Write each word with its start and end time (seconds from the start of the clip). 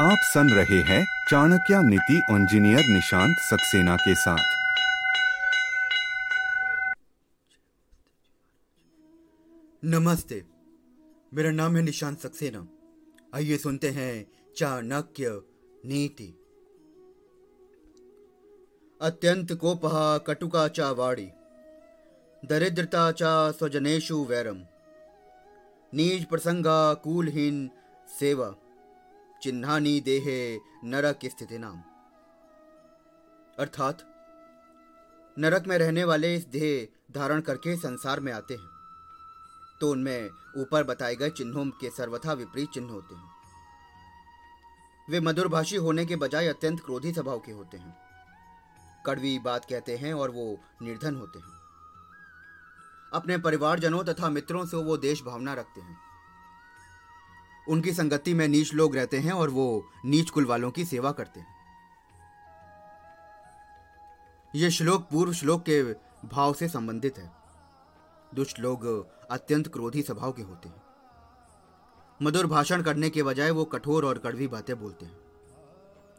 आप 0.00 0.18
सुन 0.22 0.50
रहे 0.50 0.76
हैं 0.80 1.04
चाणक्य 1.30 1.78
नीति 1.82 2.16
इंजीनियर 2.30 2.84
निशांत 2.88 3.36
सक्सेना 3.38 3.96
के 3.96 4.14
साथ। 4.14 4.38
नमस्ते, 9.84 10.44
मेरा 11.34 11.50
नाम 11.50 11.76
है 11.76 11.82
निशांत 11.82 12.18
सक्सेना। 12.18 12.66
आइए 13.34 13.56
सुनते 13.56 13.88
हैं 13.88 14.26
चाणक्य 14.56 15.42
नीति। 15.84 16.28
अत्यंत 19.00 19.52
कोपः 19.52 20.18
कटुका 20.18 20.68
चा 20.68 20.90
वाड़ी, 20.90 21.28
दरिद्रता 22.44 23.10
चा 23.12 23.50
स्वजनेशु 23.50 24.24
वैरम 24.24 24.62
नीज 25.92 26.24
प्रसंगा 26.24 26.94
कूलहीन 26.94 27.70
सेवा। 28.20 28.54
चिन्हानी 29.42 30.00
देहे 30.00 30.60
नरक 30.84 31.20
स्थिति 31.24 31.58
नाम। 31.58 31.80
अर्थात, 33.58 33.98
नरक 35.38 35.66
में 35.66 35.78
रहने 35.78 36.04
वाले 36.04 36.34
इस 36.34 36.44
देह 36.44 36.88
धारण 37.14 37.40
करके 37.40 37.76
संसार 37.76 38.20
में 38.20 38.32
आते 38.32 38.54
हैं। 38.54 38.68
तो 39.80 39.90
उनमें 39.90 40.30
ऊपर 40.56 40.84
बताए 40.84 41.16
गए 41.16 41.30
चिन्हों 41.30 41.66
के 41.66 41.90
सर्वथा 41.90 42.32
विपरीत 42.32 42.70
चिन्ह 42.70 42.92
होते 42.92 43.14
हैं। 43.14 43.30
वे 45.10 45.20
मधुरभाषी 45.20 45.76
होने 45.76 46.06
के 46.06 46.16
बजाय 46.16 46.46
अत्यंत 46.46 46.80
क्रोधी 46.80 47.12
स्वभाव 47.12 47.38
के 47.38 47.52
होते 47.52 47.76
हैं। 47.76 47.96
कड़वी 49.06 49.38
बात 49.38 49.64
कहते 49.64 49.96
हैं 49.96 50.14
और 50.14 50.30
वो 50.30 50.60
निर्धन 50.82 51.16
होते 51.16 51.38
हैं। 51.38 51.58
अपने 53.12 53.38
परिवारजनों 53.38 54.04
तथा 54.04 54.28
मित्रों 54.28 54.66
से 54.66 54.76
वो 54.76 54.96
देश 54.96 55.22
भावना 55.22 55.54
रखते 55.54 55.80
हैं। 55.80 56.07
उनकी 57.68 57.92
संगति 57.92 58.34
में 58.34 58.48
नीच 58.48 58.74
लोग 58.74 58.96
रहते 58.96 59.18
हैं 59.18 59.32
और 59.32 59.50
वो 59.50 59.84
नीच 60.04 60.30
कुल 60.30 60.46
वालों 60.46 60.70
की 60.70 60.84
सेवा 60.84 61.12
करते 61.12 61.40
हैं। 61.40 61.58
यह 64.54 64.70
श्लोक 64.70 65.08
पूर्व 65.10 65.32
श्लोक 65.32 65.60
के 65.60 65.82
भाव 66.28 66.54
से 66.54 66.68
संबंधित 66.68 67.18
है। 67.18 67.32
दुष्ट 68.34 68.60
लोग 68.60 69.08
अत्यंत 69.30 69.68
क्रोधी 69.68 70.02
स्वभाव 70.02 70.32
के 70.32 70.42
होते 70.42 70.68
हैं। 70.68 70.82
मधुर 72.22 72.46
भाषण 72.46 72.82
करने 72.82 73.10
के 73.10 73.22
बजाय 73.22 73.50
वो 73.50 73.64
कठोर 73.64 74.04
और 74.04 74.18
कड़वी 74.18 74.48
बातें 74.48 74.80
बोलते 74.80 75.06
हैं। 75.06 75.18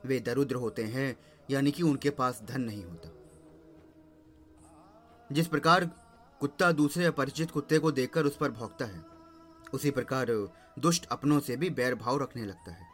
वे 0.05 0.19
दरुद्र 0.19 0.55
होते 0.55 0.83
हैं, 0.83 1.17
यानी 1.49 1.71
कि 1.71 1.83
उनके 1.83 2.09
पास 2.09 2.41
धन 2.45 2.61
नहीं 2.61 2.85
होता। 2.85 3.09
जिस 5.31 5.47
प्रकार 5.47 5.85
कुत्ता 6.39 6.71
दूसरे 6.71 7.05
अपरिचित 7.05 7.51
कुत्ते 7.51 7.79
को 7.79 7.91
देखकर 7.91 8.25
उस 8.25 8.37
पर 8.37 8.51
भौंकता 8.51 8.85
है 8.85 9.18
उसी 9.73 9.91
प्रकार 9.91 10.27
दुष्ट 10.79 11.05
अपनों 11.05 11.39
से 11.39 11.55
भी 11.57 11.69
बैर 11.69 11.95
भाव 11.95 12.21
रखने 12.21 12.45
लगता 12.45 12.71
है। 12.71 12.87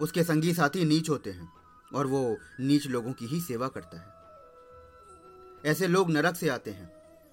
उसके 0.00 0.24
संगी 0.24 0.54
साथी 0.54 0.84
नीच 0.84 1.10
होते 1.10 1.30
हैं 1.30 1.52
और 1.94 2.06
वो 2.06 2.36
नीच 2.60 2.86
लोगों 2.86 3.12
की 3.12 3.26
ही 3.26 3.40
सेवा 3.40 3.68
करता 3.68 4.00
है। 4.00 4.18
ऐसे 5.70 5.86
लोग 5.86 6.10
नरक 6.10 6.34
से 6.34 6.48
आते 6.48 6.70
हैं, 6.70 6.90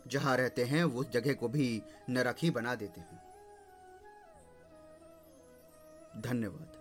जहाँ 0.07 0.37
रहते 0.37 0.63
हैं 0.63 0.83
उस 0.83 1.09
जगह 1.09 1.33
को 1.33 1.47
भी 1.47 1.81
नरक 2.09 2.35
ही 2.39 2.49
बना 2.51 2.75
देते 2.75 3.01
हैं। 3.01 3.23
धन्यवाद। 6.21 6.71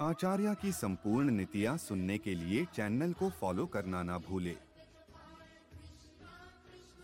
आचार्य 0.00 0.54
की 0.62 0.72
संपूर्ण 0.72 1.30
नीतियाँ 1.30 1.76
सुनने 1.76 2.18
के 2.18 2.34
लिए 2.34 2.64
चैनल 2.64 3.12
को 3.12 3.30
फॉलो 3.30 3.66
करना 3.66 4.02
ना 4.02 4.18
भूले। 4.18 4.56